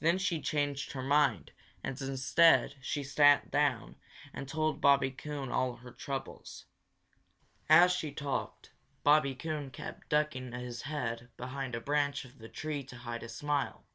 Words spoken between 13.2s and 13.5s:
a